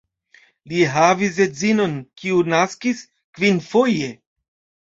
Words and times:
Li 0.71 0.79
havis 0.93 1.37
edzinon, 1.45 1.93
kiu 2.21 2.41
naskis 2.55 3.07
kvinfoje. 3.39 4.13